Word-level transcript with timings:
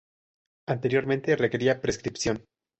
Anteriormente 0.73 1.35
requería 1.35 1.79
prescripción. 1.79 2.37